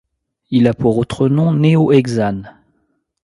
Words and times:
Il 0.49 0.67
a 0.67 0.73
pour 0.73 0.97
autre 0.97 1.27
nom 1.29 1.53
néohexane. 1.53 2.57